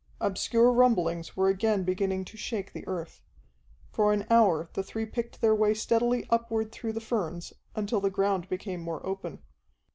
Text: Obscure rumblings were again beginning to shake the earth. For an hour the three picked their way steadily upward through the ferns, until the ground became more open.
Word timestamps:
Obscure 0.19 0.73
rumblings 0.73 1.37
were 1.37 1.47
again 1.47 1.83
beginning 1.83 2.25
to 2.25 2.35
shake 2.35 2.73
the 2.73 2.87
earth. 2.87 3.21
For 3.91 4.11
an 4.11 4.25
hour 4.31 4.67
the 4.73 4.81
three 4.81 5.05
picked 5.05 5.41
their 5.41 5.53
way 5.53 5.75
steadily 5.75 6.25
upward 6.31 6.71
through 6.71 6.93
the 6.93 6.99
ferns, 6.99 7.53
until 7.75 8.01
the 8.01 8.09
ground 8.09 8.49
became 8.49 8.81
more 8.81 9.05
open. 9.05 9.43